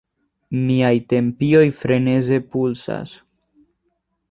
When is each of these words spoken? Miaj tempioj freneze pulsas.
Miaj 0.61 0.93
tempioj 1.13 1.61
freneze 1.81 2.41
pulsas. 2.55 3.15